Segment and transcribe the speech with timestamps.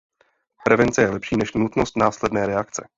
[0.65, 2.87] Prevence je lepší než nutnost následné reakce.